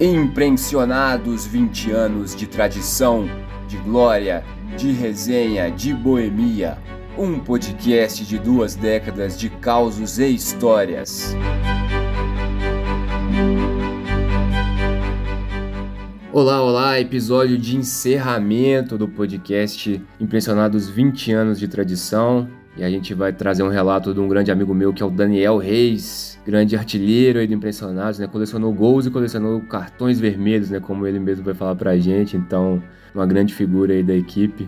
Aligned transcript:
Impressionados 0.00 1.44
20 1.44 1.90
anos 1.90 2.34
de 2.34 2.46
tradição, 2.46 3.28
de 3.68 3.76
glória, 3.76 4.42
de 4.78 4.92
resenha, 4.92 5.70
de 5.70 5.92
boemia. 5.92 6.78
Um 7.18 7.38
podcast 7.38 8.24
de 8.24 8.38
duas 8.38 8.74
décadas 8.74 9.38
de 9.38 9.50
causos 9.50 10.18
e 10.18 10.26
histórias. 10.34 11.36
Olá, 16.32 16.62
olá, 16.62 16.98
episódio 16.98 17.58
de 17.58 17.76
encerramento 17.76 18.96
do 18.96 19.06
podcast 19.06 20.02
Impressionados 20.18 20.88
20 20.88 21.32
anos 21.32 21.58
de 21.58 21.68
tradição. 21.68 22.48
E 22.80 22.82
a 22.82 22.88
gente 22.88 23.12
vai 23.12 23.30
trazer 23.30 23.62
um 23.62 23.68
relato 23.68 24.14
de 24.14 24.20
um 24.20 24.26
grande 24.26 24.50
amigo 24.50 24.74
meu 24.74 24.90
que 24.90 25.02
é 25.02 25.06
o 25.06 25.10
Daniel 25.10 25.58
Reis, 25.58 26.40
grande 26.46 26.74
artilheiro 26.74 27.38
aí 27.38 27.46
do 27.46 27.52
Impressionados, 27.52 28.18
né? 28.18 28.26
Colecionou 28.26 28.72
gols 28.72 29.04
e 29.04 29.10
colecionou 29.10 29.60
cartões 29.60 30.18
vermelhos, 30.18 30.70
né? 30.70 30.80
Como 30.80 31.06
ele 31.06 31.18
mesmo 31.18 31.44
vai 31.44 31.52
falar 31.52 31.76
pra 31.76 31.98
gente. 31.98 32.38
Então, 32.38 32.82
uma 33.14 33.26
grande 33.26 33.52
figura 33.52 33.92
aí 33.92 34.02
da 34.02 34.14
equipe. 34.14 34.66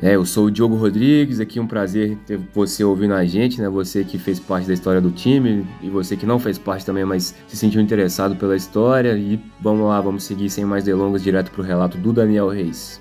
É, 0.00 0.16
eu 0.16 0.24
sou 0.24 0.46
o 0.46 0.50
Diogo 0.50 0.76
Rodrigues, 0.76 1.40
aqui 1.40 1.60
um 1.60 1.66
prazer 1.66 2.16
ter 2.26 2.40
você 2.54 2.82
ouvindo 2.82 3.12
a 3.12 3.22
gente, 3.26 3.60
né? 3.60 3.68
Você 3.68 4.02
que 4.02 4.16
fez 4.16 4.40
parte 4.40 4.66
da 4.66 4.72
história 4.72 5.00
do 5.02 5.10
time 5.10 5.66
e 5.82 5.90
você 5.90 6.16
que 6.16 6.24
não 6.24 6.38
fez 6.38 6.56
parte 6.56 6.86
também, 6.86 7.04
mas 7.04 7.34
se 7.46 7.54
sentiu 7.54 7.82
interessado 7.82 8.34
pela 8.34 8.56
história. 8.56 9.12
E 9.14 9.38
vamos 9.60 9.86
lá, 9.86 10.00
vamos 10.00 10.24
seguir 10.24 10.48
sem 10.48 10.64
mais 10.64 10.84
delongas 10.84 11.22
direto 11.22 11.50
pro 11.50 11.62
relato 11.62 11.98
do 11.98 12.14
Daniel 12.14 12.48
Reis. 12.48 12.98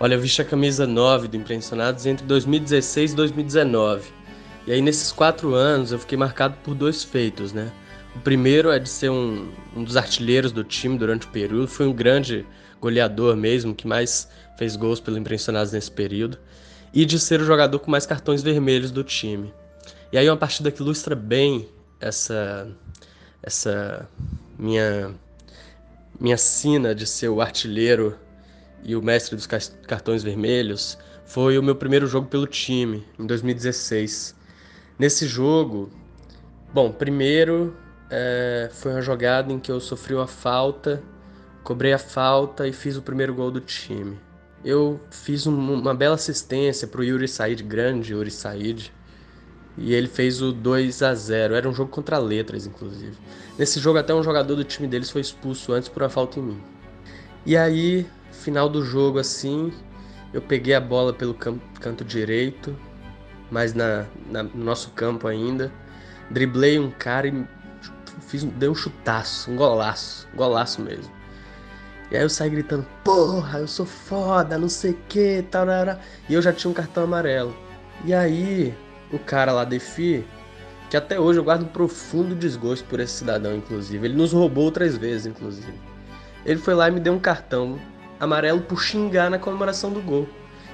Olha, 0.00 0.14
eu 0.14 0.20
vesti 0.20 0.40
a 0.40 0.44
camisa 0.44 0.86
9 0.86 1.26
do 1.26 1.36
Impressionados 1.36 2.06
entre 2.06 2.24
2016 2.24 3.12
e 3.12 3.16
2019. 3.16 4.12
E 4.64 4.70
aí, 4.70 4.80
nesses 4.80 5.10
quatro 5.10 5.54
anos, 5.54 5.90
eu 5.90 5.98
fiquei 5.98 6.16
marcado 6.16 6.56
por 6.62 6.72
dois 6.72 7.02
feitos, 7.02 7.52
né? 7.52 7.72
O 8.14 8.20
primeiro 8.20 8.70
é 8.70 8.78
de 8.78 8.88
ser 8.88 9.10
um, 9.10 9.50
um 9.74 9.82
dos 9.82 9.96
artilheiros 9.96 10.52
do 10.52 10.62
time 10.62 10.96
durante 10.96 11.26
o 11.26 11.30
período. 11.30 11.66
Foi 11.66 11.84
um 11.84 11.92
grande 11.92 12.46
goleador 12.80 13.34
mesmo, 13.36 13.74
que 13.74 13.88
mais 13.88 14.28
fez 14.56 14.76
gols 14.76 15.00
pelo 15.00 15.18
Impressionados 15.18 15.72
nesse 15.72 15.90
período. 15.90 16.38
E 16.94 17.04
de 17.04 17.18
ser 17.18 17.40
o 17.40 17.44
jogador 17.44 17.80
com 17.80 17.90
mais 17.90 18.06
cartões 18.06 18.40
vermelhos 18.40 18.92
do 18.92 19.02
time. 19.02 19.52
E 20.12 20.18
aí, 20.18 20.30
uma 20.30 20.36
partida 20.36 20.70
que 20.70 20.80
ilustra 20.80 21.16
bem 21.16 21.68
essa, 22.00 22.68
essa 23.42 24.08
minha, 24.56 25.10
minha 26.20 26.36
sina 26.36 26.94
de 26.94 27.04
ser 27.04 27.30
o 27.30 27.40
artilheiro 27.40 28.16
e 28.84 28.96
o 28.96 29.02
mestre 29.02 29.36
dos 29.36 29.46
cartões 29.46 30.22
vermelhos, 30.22 30.98
foi 31.24 31.58
o 31.58 31.62
meu 31.62 31.76
primeiro 31.76 32.06
jogo 32.06 32.26
pelo 32.26 32.46
time, 32.46 33.06
em 33.18 33.26
2016. 33.26 34.34
Nesse 34.98 35.26
jogo, 35.26 35.90
bom, 36.72 36.90
primeiro 36.90 37.76
é, 38.10 38.70
foi 38.72 38.92
uma 38.92 39.02
jogada 39.02 39.52
em 39.52 39.58
que 39.58 39.70
eu 39.70 39.80
sofri 39.80 40.14
uma 40.14 40.26
falta, 40.26 41.02
cobrei 41.62 41.92
a 41.92 41.98
falta 41.98 42.66
e 42.66 42.72
fiz 42.72 42.96
o 42.96 43.02
primeiro 43.02 43.34
gol 43.34 43.50
do 43.50 43.60
time. 43.60 44.18
Eu 44.64 45.00
fiz 45.10 45.46
um, 45.46 45.54
uma 45.74 45.94
bela 45.94 46.14
assistência 46.14 46.88
para 46.88 47.00
o 47.00 47.04
Yuri 47.04 47.28
Said, 47.28 47.62
grande 47.62 48.12
Yuri 48.12 48.30
Said, 48.30 48.92
e 49.76 49.94
ele 49.94 50.08
fez 50.08 50.42
o 50.42 50.52
2 50.52 51.02
a 51.02 51.14
0 51.14 51.54
Era 51.54 51.68
um 51.68 51.72
jogo 51.72 51.90
contra 51.90 52.18
letras, 52.18 52.66
inclusive. 52.66 53.16
Nesse 53.56 53.78
jogo, 53.78 53.98
até 53.98 54.12
um 54.12 54.22
jogador 54.22 54.56
do 54.56 54.64
time 54.64 54.88
deles 54.88 55.10
foi 55.10 55.20
expulso 55.20 55.72
antes 55.72 55.88
por 55.88 56.02
uma 56.02 56.08
falta 56.08 56.40
em 56.40 56.42
mim. 56.42 56.62
E 57.46 57.56
aí, 57.56 58.06
Final 58.30 58.68
do 58.68 58.84
jogo, 58.84 59.18
assim, 59.18 59.72
eu 60.32 60.40
peguei 60.42 60.74
a 60.74 60.80
bola 60.80 61.12
pelo 61.12 61.34
canto 61.34 62.04
direito, 62.04 62.76
mas 63.50 63.74
na, 63.74 64.06
na, 64.30 64.42
no 64.42 64.64
nosso 64.64 64.90
campo 64.90 65.26
ainda. 65.26 65.72
Driblei 66.30 66.78
um 66.78 66.90
cara 66.90 67.28
e 67.28 67.46
fiz, 68.26 68.44
dei 68.44 68.68
um 68.68 68.74
chutaço, 68.74 69.50
um 69.50 69.56
golaço, 69.56 70.28
golaço 70.34 70.82
mesmo. 70.82 71.10
E 72.10 72.16
aí 72.16 72.22
eu 72.22 72.28
saí 72.28 72.48
gritando, 72.48 72.86
porra, 73.04 73.58
eu 73.58 73.68
sou 73.68 73.84
foda, 73.84 74.58
não 74.58 74.68
sei 74.68 74.92
o 74.92 74.98
que, 75.08 75.44
tal, 75.50 75.66
E 76.28 76.34
eu 76.34 76.40
já 76.40 76.52
tinha 76.52 76.70
um 76.70 76.74
cartão 76.74 77.04
amarelo. 77.04 77.54
E 78.04 78.14
aí, 78.14 78.74
o 79.12 79.18
cara 79.18 79.52
lá, 79.52 79.64
Defi, 79.64 80.24
que 80.88 80.96
até 80.96 81.20
hoje 81.20 81.38
eu 81.38 81.44
guardo 81.44 81.62
um 81.62 81.68
profundo 81.68 82.34
desgosto 82.34 82.84
por 82.86 83.00
esse 83.00 83.14
cidadão, 83.14 83.54
inclusive. 83.54 84.06
Ele 84.06 84.16
nos 84.16 84.32
roubou 84.32 84.70
três 84.70 84.96
vezes, 84.96 85.26
inclusive. 85.26 85.74
Ele 86.46 86.58
foi 86.58 86.74
lá 86.74 86.88
e 86.88 86.92
me 86.92 87.00
deu 87.00 87.12
um 87.12 87.18
cartão 87.18 87.78
amarelo 88.18 88.60
por 88.60 88.82
xingar 88.82 89.30
na 89.30 89.38
comemoração 89.38 89.92
do 89.92 90.00
gol. 90.00 90.28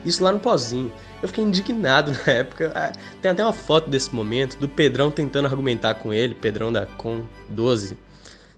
Isso 0.04 0.22
lá 0.22 0.30
no 0.32 0.38
pozinho. 0.38 0.92
Eu 1.22 1.28
fiquei 1.28 1.44
indignado 1.44 2.12
na 2.26 2.32
época. 2.32 2.72
Ah, 2.74 2.92
tem 3.22 3.30
até 3.30 3.42
uma 3.42 3.52
foto 3.52 3.88
desse 3.88 4.14
momento 4.14 4.58
do 4.58 4.68
Pedrão 4.68 5.10
tentando 5.10 5.46
argumentar 5.46 5.94
com 5.94 6.12
ele, 6.12 6.34
Pedrão 6.34 6.72
da 6.72 6.86
Com 6.86 7.24
12, 7.48 7.96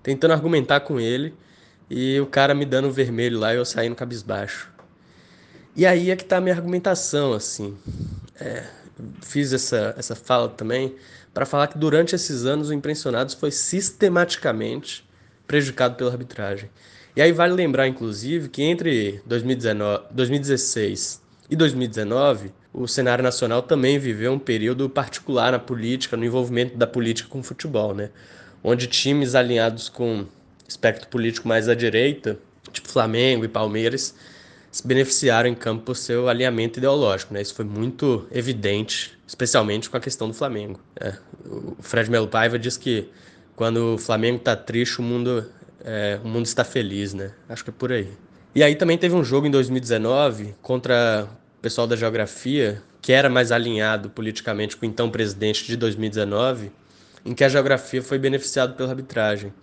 tentando 0.02 0.32
argumentar 0.32 0.80
com 0.80 0.98
ele 0.98 1.34
e 1.88 2.18
o 2.20 2.26
cara 2.26 2.54
me 2.54 2.64
dando 2.64 2.90
vermelho 2.90 3.38
lá 3.38 3.54
e 3.54 3.56
eu 3.56 3.64
saindo 3.64 3.94
cabisbaixo. 3.94 4.70
E 5.74 5.86
aí 5.86 6.10
é 6.10 6.16
que 6.16 6.24
tá 6.24 6.38
a 6.38 6.40
minha 6.40 6.54
argumentação, 6.54 7.32
assim. 7.32 7.76
É, 8.40 8.64
fiz 9.22 9.52
essa, 9.52 9.94
essa 9.96 10.16
fala 10.16 10.48
também 10.48 10.96
para 11.32 11.44
falar 11.44 11.66
que 11.68 11.78
durante 11.78 12.14
esses 12.14 12.46
anos 12.46 12.70
o 12.70 12.74
Impressionados 12.74 13.34
foi 13.34 13.50
sistematicamente 13.50 15.06
prejudicado 15.46 15.94
pela 15.94 16.10
arbitragem. 16.10 16.70
E 17.16 17.22
aí 17.22 17.32
vale 17.32 17.54
lembrar, 17.54 17.88
inclusive, 17.88 18.50
que 18.50 18.62
entre 18.62 19.22
2019, 19.24 20.04
2016 20.10 21.22
e 21.48 21.56
2019, 21.56 22.52
o 22.74 22.86
cenário 22.86 23.24
nacional 23.24 23.62
também 23.62 23.98
viveu 23.98 24.32
um 24.32 24.38
período 24.38 24.86
particular 24.90 25.50
na 25.50 25.58
política, 25.58 26.14
no 26.14 26.26
envolvimento 26.26 26.76
da 26.76 26.86
política 26.86 27.26
com 27.26 27.38
o 27.38 27.42
futebol, 27.42 27.94
né? 27.94 28.10
Onde 28.62 28.86
times 28.86 29.34
alinhados 29.34 29.88
com 29.88 30.26
espectro 30.68 31.08
político 31.08 31.48
mais 31.48 31.70
à 31.70 31.74
direita, 31.74 32.38
tipo 32.70 32.88
Flamengo 32.88 33.46
e 33.46 33.48
Palmeiras, 33.48 34.14
se 34.70 34.86
beneficiaram 34.86 35.48
em 35.48 35.54
campo 35.54 35.84
por 35.84 35.96
seu 35.96 36.28
alinhamento 36.28 36.78
ideológico, 36.78 37.32
né? 37.32 37.40
Isso 37.40 37.54
foi 37.54 37.64
muito 37.64 38.26
evidente, 38.30 39.16
especialmente 39.26 39.88
com 39.88 39.96
a 39.96 40.00
questão 40.00 40.28
do 40.28 40.34
Flamengo. 40.34 40.78
É, 41.00 41.14
o 41.46 41.76
Fred 41.80 42.10
Melo 42.10 42.28
Paiva 42.28 42.58
diz 42.58 42.76
que 42.76 43.08
quando 43.54 43.94
o 43.94 43.98
Flamengo 43.98 44.36
está 44.36 44.54
triste, 44.54 44.98
o 44.98 45.02
mundo 45.02 45.46
é, 45.86 46.18
o 46.22 46.26
mundo 46.26 46.46
está 46.46 46.64
feliz, 46.64 47.14
né? 47.14 47.30
Acho 47.48 47.62
que 47.62 47.70
é 47.70 47.72
por 47.72 47.92
aí. 47.92 48.08
E 48.52 48.62
aí 48.62 48.74
também 48.74 48.98
teve 48.98 49.14
um 49.14 49.22
jogo 49.22 49.46
em 49.46 49.50
2019 49.50 50.56
contra 50.60 51.28
o 51.58 51.62
pessoal 51.62 51.86
da 51.86 51.94
geografia, 51.94 52.82
que 53.00 53.12
era 53.12 53.30
mais 53.30 53.52
alinhado 53.52 54.10
politicamente 54.10 54.76
com 54.76 54.84
o 54.84 54.88
então 54.88 55.08
presidente 55.08 55.64
de 55.64 55.76
2019, 55.76 56.72
em 57.24 57.34
que 57.34 57.44
a 57.44 57.48
geografia 57.48 58.02
foi 58.02 58.18
beneficiada 58.18 58.72
pela 58.72 58.90
arbitragem. 58.90 59.54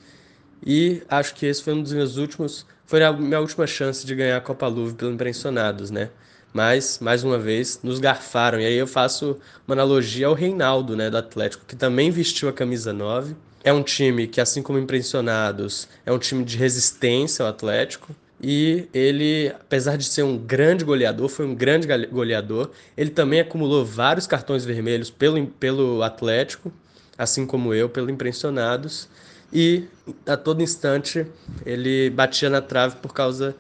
E 0.66 1.03
acho 1.09 1.35
que 1.35 1.45
esse 1.45 1.62
foi 1.62 1.73
um 1.73 1.83
dos 1.83 1.91
meus 1.91 2.16
últimos, 2.16 2.66
foi 2.85 3.03
a 3.03 3.12
minha 3.12 3.41
última 3.41 3.67
chance 3.67 4.06
de 4.06 4.16
ganhar 4.16 4.38
a 4.38 4.41
Copa 4.41 4.66
Luve 4.67 4.94
pelo 4.94 5.12
Impressionados, 5.12 5.91
né? 5.91 6.09
Mas, 6.53 7.00
mais 7.01 7.23
uma 7.23 7.38
vez, 7.38 7.79
nos 7.83 8.00
garfaram. 8.00 8.62
E 8.62 8.66
aí 8.66 8.75
eu 8.75 8.88
faço 8.88 9.39
uma 9.67 9.73
analogia 9.73 10.28
ao 10.28 10.33
Reinaldo, 10.33 10.95
né, 10.95 11.09
do 11.09 11.17
Atlético, 11.17 11.66
que 11.66 11.75
também 11.75 12.12
vestiu 12.12 12.47
a 12.47 12.53
camisa 12.53 12.94
9 12.94 13.35
é 13.63 13.72
um 13.72 13.81
time 13.81 14.28
que, 14.28 14.41
assim 14.41 14.62
como 14.62 14.78
Impressionados, 14.78 15.88
é 16.06 16.12
um 16.12 16.19
time 16.19 16.44
de 16.44 16.57
resistência 16.57 17.44
ao 17.44 17.50
Atlético. 17.50 18.13
E 18.41 18.90
ele, 18.94 19.53
apesar 19.57 19.96
de 19.96 20.03
ser 20.03 20.24
um 20.24 20.38
grande 20.38 20.84
goleador, 20.84 21.29
foi 21.29 21.46
um 21.46 21.56
grande 21.56 21.88
goleador. 22.07 22.72
Ele 22.97 23.09
também 23.09 23.40
acumulou 23.40 23.85
vários 23.85 24.28
cartões 24.28 24.66
vermelhos 24.66 25.09
pelo, 25.09 25.47
pelo 25.47 26.03
Atlético, 26.03 26.72
assim 27.18 27.46
como 27.46 27.74
eu, 27.74 27.88
pelo 27.88 28.09
Impressionados. 28.09 29.07
E 29.51 29.85
a 30.25 30.35
todo 30.35 30.62
instante 30.62 31.25
ele 31.66 32.09
batia 32.09 32.50
na 32.50 32.59
trave 32.59 32.97
por 32.97 33.13
causa 33.13 33.56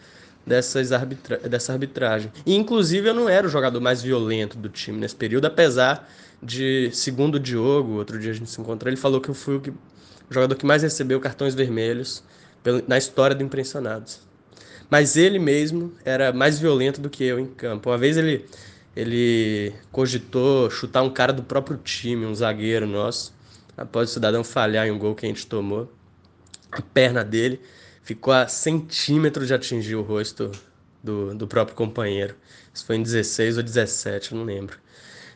dessas 0.45 0.91
arbitra 0.91 1.37
dessa 1.37 1.71
arbitragem. 1.71 2.31
E 2.45 2.55
inclusive 2.55 3.07
eu 3.07 3.13
não 3.13 3.29
era 3.29 3.47
o 3.47 3.49
jogador 3.49 3.79
mais 3.79 4.01
violento 4.01 4.57
do 4.57 4.67
time 4.67 4.97
nesse 4.97 5.15
período, 5.15 5.45
apesar 5.45 6.09
de, 6.41 6.89
segundo 6.91 7.35
o 7.35 7.39
Diogo, 7.39 7.93
outro 7.93 8.19
dia 8.19 8.31
a 8.31 8.33
gente 8.33 8.49
se 8.49 8.59
encontrou, 8.59 8.89
ele 8.89 8.97
falou 8.97 9.21
que 9.21 9.29
eu 9.29 9.33
fui 9.33 9.55
o 9.55 9.61
que 9.61 9.71
jogador 10.33 10.55
que 10.55 10.65
mais 10.65 10.83
recebeu 10.83 11.19
cartões 11.19 11.55
vermelhos 11.55 12.23
na 12.87 12.97
história 12.97 13.35
do 13.35 13.43
Impressionados. 13.43 14.21
Mas 14.89 15.17
ele 15.17 15.39
mesmo 15.39 15.93
era 16.05 16.31
mais 16.31 16.59
violento 16.59 17.01
do 17.01 17.09
que 17.09 17.23
eu 17.23 17.39
em 17.39 17.45
campo. 17.45 17.89
Uma 17.89 17.97
vez 17.97 18.17
ele, 18.17 18.45
ele 18.95 19.73
cogitou 19.91 20.69
chutar 20.69 21.01
um 21.01 21.09
cara 21.09 21.33
do 21.33 21.43
próprio 21.43 21.77
time, 21.77 22.25
um 22.25 22.35
zagueiro 22.35 22.85
nosso, 22.85 23.33
após 23.75 24.09
o 24.09 24.13
cidadão 24.13 24.43
falhar 24.43 24.87
em 24.87 24.91
um 24.91 24.99
gol 24.99 25.15
que 25.15 25.25
a 25.25 25.29
gente 25.29 25.47
tomou. 25.47 25.91
A 26.71 26.81
perna 26.81 27.23
dele 27.23 27.59
ficou 28.03 28.33
a 28.33 28.47
centímetros 28.47 29.47
de 29.47 29.53
atingir 29.53 29.95
o 29.95 30.01
rosto 30.01 30.51
do, 31.03 31.33
do 31.33 31.47
próprio 31.47 31.75
companheiro. 31.75 32.35
Isso 32.73 32.85
foi 32.85 32.95
em 32.97 33.03
16 33.03 33.57
ou 33.57 33.63
17, 33.63 34.31
eu 34.31 34.37
não 34.37 34.45
lembro. 34.45 34.77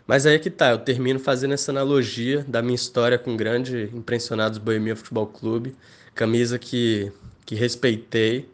Mas 0.08 0.26
aí 0.26 0.36
é 0.36 0.40
que 0.40 0.50
tá, 0.50 0.72
eu 0.72 0.80
termino 0.80 1.20
fazendo 1.20 1.54
essa 1.54 1.70
analogia 1.70 2.46
da 2.48 2.62
minha 2.62 2.76
história 2.76 3.20
com 3.20 3.34
o 3.34 3.38
grande 3.38 3.90
Impressionados 3.94 4.58
Boemia 4.58 4.96
Futebol 4.96 5.28
Clube, 5.28 5.76
camisa 6.16 6.58
que, 6.58 7.12
que 7.46 7.56
respeitei 7.56 8.50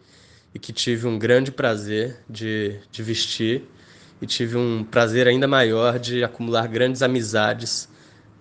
e 0.52 0.58
que 0.58 0.74
tive 0.74 1.06
um 1.06 1.20
grande 1.20 1.52
prazer 1.52 2.18
de, 2.28 2.80
de 2.92 3.04
vestir 3.04 3.64
e 4.20 4.26
tive 4.26 4.58
um 4.58 4.84
prazer 4.84 5.28
ainda 5.28 5.48
maior 5.48 6.00
de 6.00 6.24
acumular 6.24 6.68
grandes 6.68 7.04
amizades 7.04 7.88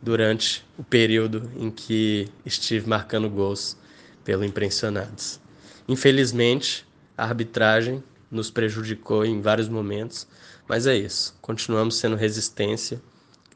durante 0.00 0.64
o 0.78 0.82
período 0.82 1.50
em 1.56 1.70
que 1.70 2.28
estive 2.46 2.88
marcando 2.88 3.28
gols 3.28 3.76
pelo 4.24 4.42
Impressionados. 4.42 5.38
Infelizmente, 5.86 6.86
a 7.16 7.24
arbitragem 7.24 8.02
nos 8.30 8.50
prejudicou 8.50 9.26
em 9.26 9.42
vários 9.42 9.68
momentos, 9.68 10.26
mas 10.68 10.86
é 10.86 10.96
isso. 10.96 11.36
Continuamos 11.40 11.96
sendo 11.96 12.16
resistência 12.16 13.00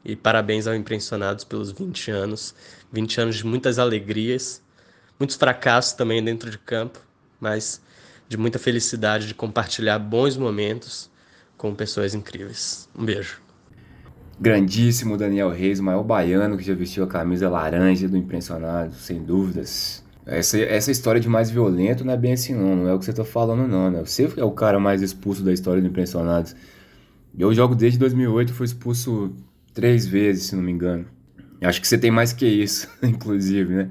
e 0.03 0.15
parabéns 0.15 0.67
ao 0.67 0.75
Impressionados 0.75 1.43
pelos 1.43 1.71
20 1.71 2.11
anos. 2.11 2.55
20 2.91 3.21
anos 3.21 3.35
de 3.35 3.45
muitas 3.45 3.79
alegrias, 3.79 4.61
muitos 5.19 5.35
fracassos 5.35 5.93
também 5.93 6.23
dentro 6.23 6.49
de 6.49 6.57
campo, 6.57 6.99
mas 7.39 7.81
de 8.27 8.37
muita 8.37 8.59
felicidade 8.59 9.27
de 9.27 9.33
compartilhar 9.33 9.99
bons 9.99 10.37
momentos 10.37 11.09
com 11.57 11.73
pessoas 11.73 12.13
incríveis. 12.13 12.87
Um 12.97 13.03
beijo. 13.03 13.41
Grandíssimo 14.39 15.17
Daniel 15.17 15.49
Reis, 15.49 15.79
o 15.79 15.83
maior 15.83 16.03
baiano 16.03 16.57
que 16.57 16.63
já 16.63 16.75
vestiu 16.75 17.03
a 17.03 17.07
camisa 17.07 17.49
laranja 17.49 18.07
do 18.07 18.15
Impressionado, 18.15 18.93
sem 18.93 19.23
dúvidas. 19.23 20.03
Essa, 20.25 20.59
essa 20.59 20.91
história 20.91 21.19
de 21.19 21.27
mais 21.27 21.49
violento 21.49 22.05
não 22.05 22.13
é 22.13 22.17
bem 22.17 22.33
assim 22.33 22.53
não, 22.53 22.75
não 22.75 22.89
é 22.89 22.93
o 22.93 22.99
que 22.99 23.05
você 23.05 23.13
tá 23.13 23.23
falando 23.23 23.67
não, 23.67 23.89
né? 23.89 24.03
Você 24.05 24.31
é 24.37 24.43
o 24.43 24.51
cara 24.51 24.79
mais 24.79 25.01
expulso 25.01 25.41
da 25.41 25.51
história 25.51 25.81
do 25.81 25.87
Impressionados. 25.87 26.55
Eu 27.37 27.53
jogo 27.53 27.75
desde 27.75 27.97
2008, 27.99 28.53
fui 28.53 28.65
expulso 28.65 29.33
três 29.73 30.05
vezes, 30.05 30.47
se 30.47 30.55
não 30.55 30.63
me 30.63 30.71
engano. 30.71 31.05
Acho 31.61 31.81
que 31.81 31.87
você 31.87 31.97
tem 31.97 32.11
mais 32.11 32.33
que 32.33 32.45
isso, 32.45 32.87
inclusive, 33.01 33.73
né? 33.73 33.89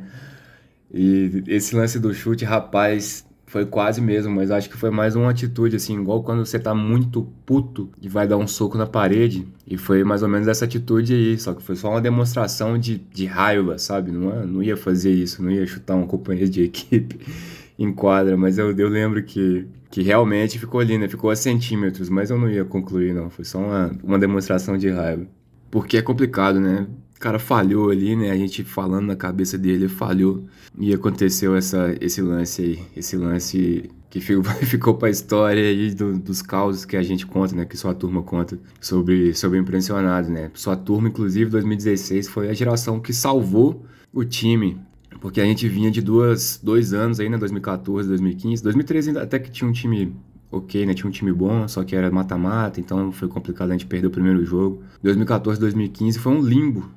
E 0.93 1.43
esse 1.49 1.75
lance 1.75 1.99
do 1.99 2.15
chute, 2.15 2.45
rapaz, 2.45 3.27
foi 3.47 3.65
quase 3.65 4.01
mesmo, 4.01 4.35
mas 4.35 4.51
acho 4.51 4.69
que 4.69 4.77
foi 4.77 4.91
mais 4.91 5.15
uma 5.15 5.31
atitude, 5.31 5.77
assim, 5.77 5.99
igual 6.01 6.23
quando 6.23 6.45
você 6.45 6.59
tá 6.59 6.75
muito 6.75 7.23
puto 7.45 7.91
e 8.03 8.09
vai 8.09 8.27
dar 8.27 8.37
um 8.37 8.47
soco 8.47 8.77
na 8.77 8.87
parede. 8.87 9.47
E 9.67 9.77
foi 9.77 10.03
mais 10.05 10.23
ou 10.23 10.29
menos 10.29 10.49
essa 10.49 10.65
atitude 10.65 11.15
aí, 11.15 11.39
só 11.39 11.55
que 11.55 11.63
foi 11.63 11.77
só 11.77 11.91
uma 11.91 12.01
demonstração 12.01 12.77
de, 12.79 12.99
de 12.99 13.25
raiva, 13.27 13.79
sabe? 13.79 14.11
Não, 14.11 14.47
não 14.47 14.63
ia 14.63 14.77
fazer 14.77 15.13
isso, 15.13 15.43
não 15.43 15.51
ia 15.51 15.67
chutar 15.67 15.95
um 15.95 16.07
companheiro 16.07 16.51
de 16.51 16.63
equipe 16.63 17.21
em 17.79 17.93
quadra, 17.93 18.37
mas 18.37 18.59
eu, 18.59 18.77
eu 18.77 18.89
lembro 18.89 19.23
que, 19.23 19.67
que 19.91 20.03
realmente 20.03 20.59
ficou 20.59 20.85
né? 20.85 21.09
Ficou 21.09 21.31
a 21.31 21.37
centímetros, 21.37 22.09
mas 22.09 22.31
eu 22.31 22.39
não 22.39 22.51
ia 22.51 22.65
concluir, 22.65 23.15
não. 23.15 23.31
Foi 23.31 23.45
só 23.45 23.59
uma, 23.59 23.93
uma 24.03 24.19
demonstração 24.19 24.77
de 24.77 24.91
raiva. 24.91 25.27
Porque 25.71 25.97
é 25.97 26.03
complicado, 26.03 26.61
né? 26.61 26.87
O 27.17 27.21
cara 27.21 27.39
falhou 27.39 27.91
ali, 27.91 28.15
né? 28.15 28.31
A 28.31 28.37
gente 28.37 28.63
falando 28.63 29.07
na 29.07 29.17
cabeça 29.17 29.57
dele, 29.57 29.89
falhou. 29.89 30.45
E 30.79 30.93
aconteceu 30.93 31.57
essa, 31.57 31.95
esse 32.01 32.21
lance 32.21 32.63
aí. 32.63 32.79
Esse 32.95 33.17
lance 33.17 33.91
que 34.11 34.21
ficou, 34.21 34.45
ficou 34.65 34.95
pra 34.95 35.09
história 35.09 35.63
aí 35.63 35.95
do, 35.95 36.19
dos 36.19 36.43
causos 36.43 36.85
que 36.85 36.97
a 36.97 37.03
gente 37.03 37.27
conta, 37.27 37.55
né? 37.57 37.65
Que 37.65 37.77
sua 37.77 37.95
turma 37.95 38.23
conta 38.23 38.59
sobre, 38.81 39.35
sobre 39.35 39.59
impressionado, 39.59 40.29
né? 40.29 40.51
Sua 40.55 40.77
turma, 40.77 41.09
inclusive, 41.09 41.51
2016 41.51 42.29
foi 42.29 42.49
a 42.49 42.53
geração 42.53 43.01
que 43.01 43.13
salvou 43.13 43.85
o 44.13 44.25
time. 44.25 44.79
Porque 45.27 45.41
a 45.41 45.45
gente 45.45 45.69
vinha 45.69 45.91
de 45.91 46.01
duas, 46.01 46.61
dois 46.63 46.93
anos 46.93 47.19
aí, 47.19 47.29
né? 47.29 47.37
2014, 47.37 48.09
2015. 48.09 48.63
2013 48.63 49.19
até 49.19 49.41
que 49.41 49.51
tinha 49.51 49.69
um 49.69 49.73
time 49.73 50.15
ok, 50.53 50.87
né? 50.87 50.95
Tinha 50.95 51.09
um 51.09 51.11
time 51.11 51.33
bom, 51.33 51.67
só 51.67 51.83
que 51.83 51.97
era 51.97 52.09
mata-mata, 52.13 52.79
então 52.79 53.11
foi 53.11 53.27
complicado 53.27 53.71
a 53.71 53.73
gente 53.73 53.87
perder 53.87 54.07
o 54.07 54.11
primeiro 54.13 54.45
jogo. 54.47 54.85
2014, 55.03 55.59
2015 55.59 56.21
foi 56.21 56.33
um 56.33 56.41
limbo 56.41 56.89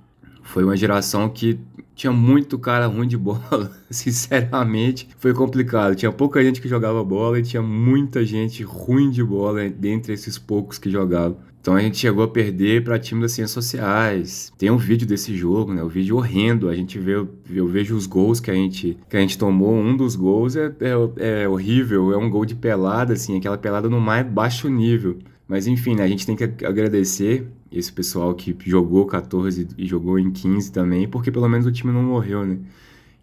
foi 0.44 0.64
uma 0.64 0.78
geração 0.78 1.30
que 1.30 1.60
tinha 2.00 2.14
muito 2.14 2.58
cara 2.58 2.88
ruim 2.88 3.08
de 3.08 3.18
bola, 3.18 3.72
sinceramente. 3.92 5.10
Foi 5.18 5.34
complicado. 5.34 5.96
Tinha 5.96 6.12
pouca 6.12 6.42
gente 6.42 6.62
que 6.62 6.68
jogava 6.68 7.04
bola 7.04 7.40
e 7.40 7.44
tinha 7.44 7.62
muita 7.62 8.26
gente 8.26 8.64
ruim 8.64 9.10
de 9.10 9.22
bola 9.24 9.70
dentre 9.70 10.14
esses 10.14 10.38
poucos 10.38 10.78
que 10.78 10.90
jogavam. 10.90 11.38
Então 11.62 11.76
a 11.76 11.82
gente 11.82 11.98
chegou 11.98 12.24
a 12.24 12.28
perder 12.28 12.86
para 12.86 12.98
time 12.98 13.22
das 13.22 13.34
ciências 13.34 13.52
sociais. 13.52 14.52
Tem 14.58 14.72
um 14.72 14.78
vídeo 14.78 15.06
desse 15.06 15.36
jogo, 15.36 15.74
né? 15.74 15.84
O 15.84 15.88
um 15.88 15.90
vídeo 15.90 16.16
horrendo. 16.16 16.70
A 16.70 16.76
gente 16.76 16.98
vê, 16.98 17.16
eu 17.16 17.68
vejo 17.68 17.98
os 17.98 18.08
gols 18.08 18.40
que 18.40 18.50
a 18.50 18.54
gente, 18.54 18.98
que 19.10 19.18
a 19.18 19.20
gente 19.20 19.38
tomou. 19.38 19.76
Um 19.76 19.96
dos 19.96 20.16
gols 20.16 20.56
é, 20.56 20.74
é, 20.80 21.42
é 21.44 21.50
horrível. 21.50 22.14
É 22.14 22.18
um 22.18 22.30
gol 22.30 22.46
de 22.46 22.56
pelada, 22.56 23.12
assim, 23.12 23.38
aquela 23.38 23.58
pelada 23.58 23.90
no 23.90 24.00
mais 24.00 24.26
baixo 24.26 24.70
nível. 24.70 25.18
Mas 25.50 25.68
enfim, 25.68 25.96
né, 25.96 26.04
a 26.04 26.08
gente 26.08 26.26
tem 26.26 26.36
que 26.36 26.44
agradecer 26.66 27.46
esse 27.72 27.92
pessoal 27.92 28.34
que 28.34 28.56
jogou 28.66 29.06
14 29.06 29.68
e 29.78 29.86
jogou 29.86 30.18
em 30.18 30.32
15 30.32 30.72
também, 30.72 31.08
porque 31.08 31.32
pelo 31.32 31.48
menos 31.48 31.66
o 31.66 31.72
time 31.72 31.92
não 31.92 32.04
morreu, 32.04 32.46
né? 32.46 32.58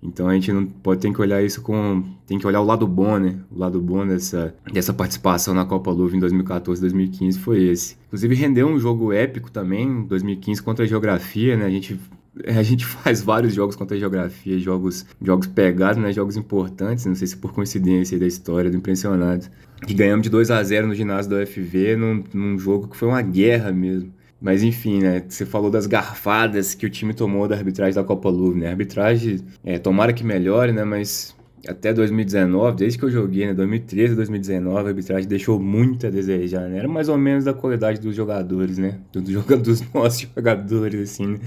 Então 0.02 0.28
a 0.28 0.34
gente 0.34 0.52
não 0.52 0.66
pode 0.66 1.00
tem 1.00 1.12
que 1.12 1.20
olhar 1.20 1.43
isso 1.43 1.62
com 1.62 2.04
tem 2.26 2.38
que 2.38 2.46
olhar 2.46 2.60
o 2.60 2.64
lado 2.64 2.87
bom, 2.87 3.19
né? 3.19 3.38
O 3.50 3.58
lado 3.58 3.81
bom 3.81 4.06
dessa 4.06 4.54
dessa 4.72 4.93
participação 4.93 5.54
na 5.54 5.64
Copa 5.64 5.90
Luva 5.90 6.14
em 6.14 6.20
2014, 6.20 6.81
2015 6.81 7.38
foi 7.38 7.64
esse. 7.64 7.96
Inclusive 8.06 8.34
rendeu 8.34 8.69
um 8.69 8.78
jogo 8.78 9.12
épico 9.12 9.50
também, 9.50 10.04
2015 10.04 10.62
contra 10.62 10.84
a 10.84 10.88
Geografia, 10.88 11.56
né? 11.56 11.64
A 11.64 11.70
gente 11.70 11.98
a 12.46 12.62
gente 12.62 12.84
faz 12.84 13.22
vários 13.22 13.54
jogos 13.54 13.76
contra 13.76 13.96
a 13.96 14.00
geografia, 14.00 14.58
jogos, 14.58 15.06
jogos 15.22 15.46
pegados, 15.46 16.00
né? 16.00 16.12
Jogos 16.12 16.37
importantes, 16.37 17.06
não 17.06 17.14
sei 17.14 17.26
se 17.26 17.37
por 17.37 17.52
coincidência 17.52 18.19
da 18.19 18.26
história 18.26 18.70
do 18.70 18.76
Impressionado. 18.76 19.46
Que 19.87 19.94
ganhamos 19.94 20.22
de 20.22 20.31
2 20.31 20.50
a 20.50 20.62
0 20.62 20.87
no 20.87 20.94
ginásio 20.94 21.31
da 21.31 21.43
UFV, 21.43 21.96
num, 21.96 22.25
num 22.32 22.58
jogo 22.58 22.88
que 22.88 22.96
foi 22.96 23.08
uma 23.08 23.22
guerra 23.22 23.72
mesmo. 23.72 24.12
Mas 24.41 24.62
enfim, 24.62 25.00
né? 25.00 25.25
Você 25.27 25.47
falou 25.47 25.71
das 25.71 25.87
garfadas 25.87 26.75
que 26.75 26.85
o 26.85 26.91
time 26.91 27.15
tomou 27.15 27.49
da 27.49 27.56
arbitragem 27.56 27.94
da 27.94 28.05
Copa 28.05 28.29
Louvre, 28.29 28.61
né? 28.61 28.67
A 28.67 28.71
arbitragem, 28.71 29.41
é, 29.65 29.79
tomara 29.79 30.12
que 30.12 30.23
melhore, 30.23 30.73
né? 30.73 30.85
Mas 30.85 31.35
até 31.67 31.93
2019, 31.93 32.77
desde 32.77 32.99
que 32.99 33.05
eu 33.05 33.11
joguei, 33.11 33.47
né? 33.47 33.55
2013 33.55 34.15
2019, 34.15 34.77
a 34.77 34.88
arbitragem 34.88 35.29
deixou 35.29 35.59
muito 35.59 36.06
a 36.06 36.11
desejar, 36.11 36.69
né? 36.69 36.79
Era 36.79 36.88
mais 36.88 37.09
ou 37.09 37.17
menos 37.17 37.44
da 37.44 37.55
qualidade 37.55 38.00
dos 38.00 38.15
jogadores, 38.15 38.79
né? 38.79 38.99
Dos, 39.12 39.25
dos 39.25 39.83
nossos 39.93 40.29
jogadores, 40.35 41.00
assim, 41.00 41.27
né? 41.27 41.39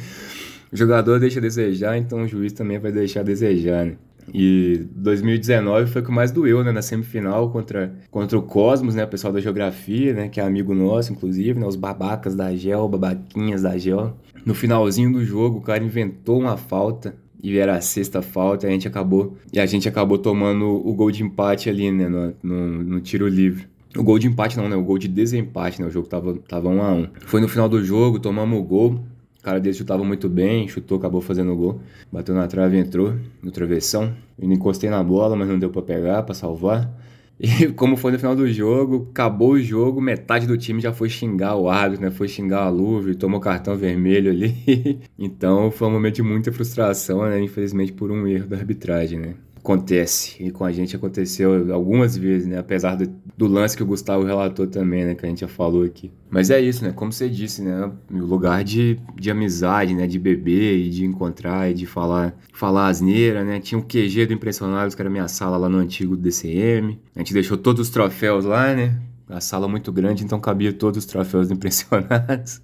O 0.71 0.77
jogador 0.77 1.19
deixa 1.19 1.39
a 1.39 1.41
desejar, 1.41 1.97
então 1.97 2.23
o 2.23 2.27
juiz 2.27 2.53
também 2.53 2.79
vai 2.79 2.91
deixar 2.91 3.21
a 3.21 3.23
desejar, 3.23 3.85
né? 3.85 3.95
E 4.33 4.85
2019 4.95 5.91
foi 5.91 6.01
o 6.01 6.05
que 6.05 6.11
mais 6.11 6.31
doeu, 6.31 6.63
né? 6.63 6.71
Na 6.71 6.81
semifinal 6.81 7.49
contra, 7.49 7.93
contra 8.11 8.37
o 8.37 8.41
Cosmos, 8.41 8.95
né? 8.95 9.03
O 9.03 9.07
pessoal 9.07 9.33
da 9.33 9.39
geografia, 9.39 10.13
né? 10.13 10.29
Que 10.29 10.39
é 10.39 10.43
amigo 10.43 10.73
nosso, 10.73 11.11
inclusive, 11.11 11.59
né? 11.59 11.65
Os 11.65 11.75
babacas 11.75 12.35
da 12.35 12.53
GEL, 12.55 12.87
babaquinhas 12.87 13.61
da 13.61 13.77
GEL. 13.77 14.15
No 14.45 14.53
finalzinho 14.53 15.11
do 15.11 15.23
jogo, 15.23 15.59
o 15.59 15.61
cara 15.61 15.83
inventou 15.83 16.39
uma 16.39 16.57
falta 16.57 17.15
e 17.41 17.57
era 17.57 17.75
a 17.75 17.81
sexta 17.81 18.21
falta, 18.21 18.67
a 18.67 18.69
gente 18.69 18.87
acabou 18.87 19.37
e 19.51 19.59
a 19.59 19.65
gente 19.65 19.87
acabou 19.87 20.17
tomando 20.17 20.65
o 20.65 20.93
gol 20.93 21.09
de 21.09 21.23
empate 21.23 21.69
ali, 21.69 21.89
né, 21.89 22.09
no, 22.09 22.33
no, 22.43 22.83
no, 22.83 22.99
tiro 22.99 23.27
livre. 23.27 23.67
O 23.95 24.03
gol 24.03 24.19
de 24.19 24.27
empate 24.27 24.57
não, 24.57 24.67
né, 24.67 24.75
o 24.75 24.83
gol 24.83 24.97
de 24.97 25.07
desempate, 25.07 25.81
né, 25.81 25.87
o 25.87 25.91
jogo 25.91 26.07
tava, 26.07 26.35
tava 26.47 26.69
1 26.69 26.81
a 26.81 26.93
1 26.93 27.07
Foi 27.25 27.39
no 27.41 27.47
final 27.47 27.69
do 27.69 27.83
jogo, 27.83 28.19
tomamos 28.19 28.59
o 28.59 28.63
gol, 28.63 28.99
o 29.39 29.43
cara 29.43 29.59
dele 29.59 29.75
chutava 29.75 30.03
muito 30.03 30.27
bem, 30.27 30.67
chutou, 30.67 30.97
acabou 30.97 31.21
fazendo 31.21 31.53
o 31.53 31.55
gol. 31.55 31.81
Bateu 32.11 32.35
na 32.35 32.45
trave 32.45 32.75
e 32.75 32.79
entrou 32.79 33.15
no 33.41 33.51
travessão. 33.51 34.13
Eu 34.37 34.51
encostei 34.51 34.89
na 34.89 35.01
bola, 35.01 35.35
mas 35.35 35.47
não 35.47 35.57
deu 35.57 35.69
para 35.69 35.81
pegar, 35.81 36.23
para 36.23 36.35
salvar. 36.35 36.91
E 37.41 37.67
como 37.69 37.95
foi 37.95 38.11
no 38.11 38.19
final 38.19 38.35
do 38.35 38.45
jogo, 38.51 39.07
acabou 39.11 39.51
o 39.51 39.61
jogo, 39.61 40.01
metade 40.01 40.45
do 40.45 40.57
time 40.57 40.81
já 40.81 40.91
foi 40.91 41.07
xingar 41.07 41.55
o 41.55 41.69
árbitro, 41.69 42.03
né? 42.03 42.11
Foi 42.11 42.27
xingar 42.27 42.63
a 42.63 42.69
Luve, 42.69 43.15
tomou 43.15 43.39
cartão 43.39 43.77
vermelho 43.77 44.29
ali. 44.29 44.99
então 45.17 45.71
foi 45.71 45.87
um 45.87 45.91
momento 45.91 46.15
de 46.15 46.21
muita 46.21 46.51
frustração, 46.51 47.21
né? 47.21 47.41
Infelizmente 47.41 47.93
por 47.93 48.11
um 48.11 48.27
erro 48.27 48.45
da 48.45 48.57
arbitragem, 48.57 49.19
né? 49.19 49.35
Acontece. 49.59 50.41
E 50.43 50.51
com 50.51 50.65
a 50.65 50.71
gente 50.71 50.95
aconteceu 50.95 51.73
algumas 51.73 52.17
vezes, 52.17 52.47
né? 52.47 52.57
Apesar 52.57 52.95
do, 52.95 53.11
do, 53.37 53.47
lance 53.47 53.75
que 53.75 53.83
o 53.83 53.85
Gustavo 53.85 54.23
relatou 54.23 54.65
também, 54.67 55.05
né? 55.05 55.15
Que 55.15 55.25
a 55.25 55.29
gente 55.29 55.41
já 55.41 55.47
falou 55.47 55.83
aqui. 55.83 56.11
Mas 56.29 56.49
é 56.49 56.59
isso, 56.59 56.83
né? 56.83 56.91
Como 56.91 57.11
você 57.11 57.29
disse, 57.29 57.61
né? 57.61 57.91
O 58.11 58.17
lugar 58.17 58.63
de, 58.63 58.99
de 59.15 59.29
amizade, 59.29 59.93
né? 59.93 60.07
De 60.07 60.17
beber 60.17 60.77
e 60.77 60.89
de 60.89 61.05
encontrar 61.05 61.69
e 61.69 61.73
de 61.73 61.85
falar, 61.85 62.35
falar 62.53 62.87
asneira, 62.87 63.43
né? 63.43 63.59
Tinha 63.59 63.77
um 63.77 63.83
QG 63.83 64.25
do 64.27 64.33
Impressionáveis, 64.33 64.95
que 64.95 65.01
era 65.01 65.09
minha 65.09 65.27
sala 65.27 65.57
lá 65.57 65.69
no 65.69 65.77
antigo 65.77 66.15
DCM. 66.15 66.99
A 67.15 67.19
gente 67.19 67.33
deixou 67.33 67.57
todos 67.57 67.87
os 67.87 67.89
troféus 67.89 68.45
lá, 68.45 68.73
né? 68.73 68.95
A 69.29 69.39
sala 69.39 69.67
muito 69.67 69.91
grande, 69.91 70.23
então 70.23 70.39
cabia 70.39 70.73
todos 70.73 70.97
os 70.97 71.05
troféus 71.05 71.49
impressionados. 71.51 72.61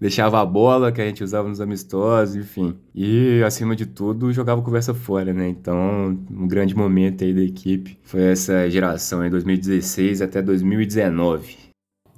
Deixava 0.00 0.40
a 0.40 0.46
bola 0.46 0.92
que 0.92 1.00
a 1.00 1.04
gente 1.04 1.24
usava 1.24 1.48
nos 1.48 1.60
amistosos, 1.60 2.36
enfim. 2.36 2.76
E, 2.94 3.42
acima 3.44 3.74
de 3.74 3.84
tudo, 3.84 4.32
jogava 4.32 4.62
conversa 4.62 4.94
fora, 4.94 5.34
né? 5.34 5.48
Então, 5.48 6.16
um 6.30 6.46
grande 6.46 6.76
momento 6.76 7.24
aí 7.24 7.34
da 7.34 7.42
equipe 7.42 7.98
foi 8.04 8.22
essa 8.22 8.70
geração, 8.70 9.24
em 9.26 9.30
2016 9.30 10.22
até 10.22 10.40
2019. 10.40 11.67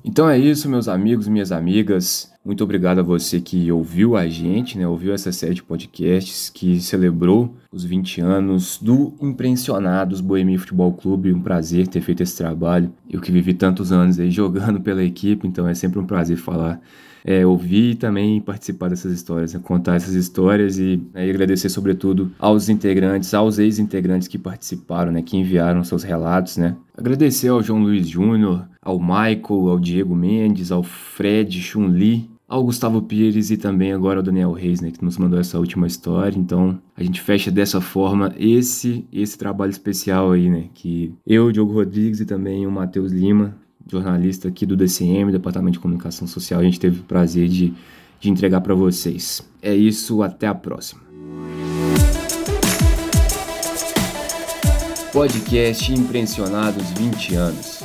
Então 0.04 0.28
é 0.28 0.38
isso, 0.38 0.68
meus 0.68 0.88
amigos 0.88 1.28
minhas 1.28 1.52
amigas. 1.52 2.32
Muito 2.42 2.64
obrigado 2.64 3.00
a 3.00 3.02
você 3.02 3.38
que 3.38 3.70
ouviu 3.70 4.16
a 4.16 4.26
gente, 4.26 4.78
né? 4.78 4.88
Ouviu 4.88 5.12
essa 5.12 5.30
série 5.30 5.54
de 5.54 5.62
podcasts 5.62 6.48
que 6.48 6.80
celebrou 6.80 7.54
os 7.70 7.84
20 7.84 8.22
anos 8.22 8.78
do 8.80 9.12
Impressionados 9.20 10.22
Boemia 10.22 10.58
Futebol 10.58 10.92
Clube. 10.94 11.34
Um 11.34 11.42
prazer 11.42 11.86
ter 11.86 12.00
feito 12.00 12.22
esse 12.22 12.36
trabalho. 12.36 12.90
Eu 13.10 13.20
que 13.20 13.30
vivi 13.30 13.52
tantos 13.52 13.92
anos 13.92 14.18
aí 14.18 14.30
jogando 14.32 14.80
pela 14.80 15.04
equipe, 15.04 15.46
então 15.46 15.68
é 15.68 15.74
sempre 15.74 15.98
um 15.98 16.06
prazer 16.06 16.38
falar 16.38 16.80
é, 17.24 17.44
ouvir 17.44 17.90
e 17.90 17.94
também 17.94 18.40
participar 18.40 18.88
dessas 18.88 19.12
histórias, 19.12 19.54
né? 19.54 19.60
contar 19.62 19.96
essas 19.96 20.14
histórias 20.14 20.78
e 20.78 21.02
né, 21.12 21.28
agradecer 21.28 21.68
sobretudo 21.68 22.32
aos 22.38 22.68
integrantes, 22.68 23.32
aos 23.34 23.58
ex-integrantes 23.58 24.28
que 24.28 24.38
participaram, 24.38 25.12
né, 25.12 25.22
que 25.22 25.36
enviaram 25.36 25.84
seus 25.84 26.02
relatos, 26.02 26.56
né. 26.56 26.76
Agradecer 26.96 27.48
ao 27.48 27.62
João 27.62 27.82
Luiz 27.82 28.08
Júnior, 28.08 28.66
ao 28.90 28.98
Michael, 28.98 29.68
ao 29.68 29.78
Diego 29.78 30.14
Mendes, 30.14 30.72
ao 30.72 30.82
Fred 30.82 31.60
Chun-Li, 31.60 32.28
ao 32.48 32.64
Gustavo 32.64 33.00
Pires 33.00 33.50
e 33.52 33.56
também 33.56 33.92
agora 33.92 34.18
ao 34.18 34.22
Daniel 34.24 34.50
Reis, 34.52 34.80
né, 34.80 34.90
que 34.90 35.04
nos 35.04 35.16
mandou 35.16 35.38
essa 35.38 35.58
última 35.58 35.86
história. 35.86 36.36
Então, 36.36 36.80
a 36.96 37.02
gente 37.02 37.20
fecha 37.20 37.50
dessa 37.50 37.80
forma 37.80 38.34
esse 38.36 39.04
esse 39.12 39.38
trabalho 39.38 39.70
especial 39.70 40.32
aí, 40.32 40.50
né, 40.50 40.64
que 40.74 41.14
eu, 41.24 41.52
Diogo 41.52 41.72
Rodrigues 41.72 42.20
e 42.20 42.26
também 42.26 42.66
o 42.66 42.70
Matheus 42.72 43.12
Lima, 43.12 43.56
jornalista 43.86 44.48
aqui 44.48 44.66
do 44.66 44.76
DCM, 44.76 45.30
Departamento 45.30 45.74
de 45.74 45.80
Comunicação 45.80 46.26
Social, 46.26 46.60
a 46.60 46.64
gente 46.64 46.80
teve 46.80 47.00
o 47.00 47.04
prazer 47.04 47.48
de, 47.48 47.72
de 48.18 48.28
entregar 48.28 48.60
para 48.60 48.74
vocês. 48.74 49.48
É 49.62 49.74
isso, 49.74 50.22
até 50.22 50.48
a 50.48 50.54
próxima. 50.54 51.00
Podcast 55.12 55.92
Impressionados 55.92 56.90
20 56.90 57.34
anos. 57.34 57.79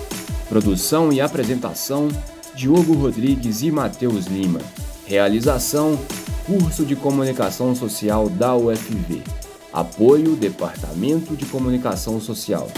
Produção 0.47 1.11
e 1.11 1.19
apresentação 1.19 2.07
Diogo 2.53 2.93
Rodrigues 2.93 3.63
e 3.63 3.71
Matheus 3.71 4.27
Lima. 4.27 4.59
Realização: 5.05 5.99
Curso 6.45 6.85
de 6.85 6.95
Comunicação 6.95 7.75
Social 7.75 8.29
da 8.29 8.55
UFV. 8.55 9.21
Apoio: 9.73 10.35
Departamento 10.35 11.35
de 11.35 11.45
Comunicação 11.45 12.21
Social. 12.21 12.69